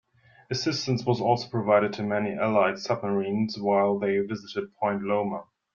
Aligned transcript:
Assistance 0.49 1.05
was 1.05 1.21
also 1.21 1.47
provided 1.47 1.93
to 1.93 2.01
many 2.01 2.33
Allied 2.33 2.79
submarines 2.79 3.59
while 3.59 3.99
they 3.99 4.17
visited 4.17 4.73
Point 4.77 5.03
Loma. 5.03 5.43